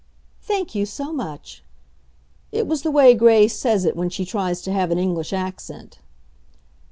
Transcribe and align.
"Thank 0.41 0.73
you, 0.73 0.87
so 0.87 1.13
much." 1.13 1.63
It 2.51 2.65
was 2.65 2.81
the 2.81 2.89
way 2.89 3.13
Gray 3.13 3.47
says 3.47 3.85
it 3.85 3.95
when 3.95 4.09
she 4.09 4.25
tries 4.25 4.63
to 4.63 4.73
have 4.73 4.89
an 4.89 4.97
English 4.97 5.31
accent. 5.31 5.99